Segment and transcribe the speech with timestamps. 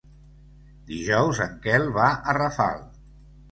[0.91, 2.85] Dijous en Quel va a Rafal.